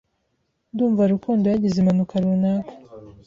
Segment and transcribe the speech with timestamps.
[0.73, 2.73] Ndumva Rukundo yagize impanuka runaka.